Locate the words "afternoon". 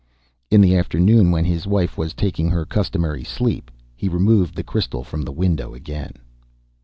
0.75-1.29